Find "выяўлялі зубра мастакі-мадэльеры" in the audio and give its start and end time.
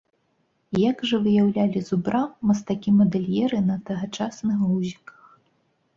1.27-3.57